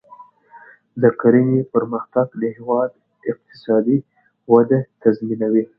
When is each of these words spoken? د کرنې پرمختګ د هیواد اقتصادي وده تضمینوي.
د 1.01 1.03
کرنې 1.19 1.59
پرمختګ 1.73 2.27
د 2.41 2.43
هیواد 2.57 2.91
اقتصادي 3.31 3.97
وده 4.51 4.79
تضمینوي. 5.01 5.65